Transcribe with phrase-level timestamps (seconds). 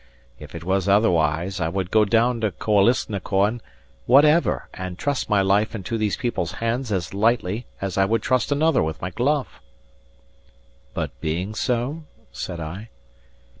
[0.39, 3.61] If it was otherwise, I would go down to Koalisnacoan
[4.07, 8.51] whatever, and trust my life into these people's hands as lightly as I would trust
[8.51, 9.61] another with my glove."
[10.95, 12.89] "But being so?" said I.